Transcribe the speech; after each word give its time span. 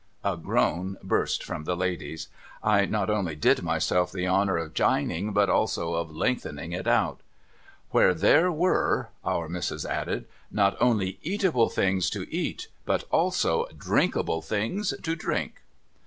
A 0.23 0.35
groan 0.35 0.97
burst 1.03 1.43
from 1.43 1.65
the 1.65 1.77
ladies. 1.77 2.27
I 2.63 2.85
not 2.85 3.11
only 3.11 3.35
did 3.35 3.61
myself 3.61 4.11
the 4.11 4.27
honour 4.27 4.57
of 4.57 4.73
jining, 4.73 5.31
but 5.31 5.47
also 5.47 5.93
of 5.93 6.09
lengthening 6.09 6.71
it 6.71 6.87
out.' 6.87 7.21
Where 7.91 8.15
there 8.15 8.51
were,' 8.51 9.09
Our 9.23 9.47
Missis 9.47 9.85
added,' 9.85 10.25
not 10.61 10.75
only 10.81 11.19
eatable 11.21 11.69
things 11.69 12.09
to 12.17 12.27
eat, 12.33 12.67
but 12.83 13.03
also 13.11 13.67
drinkable 13.77 14.41
things 14.41 14.91
to 15.03 15.15
drink 15.15 15.61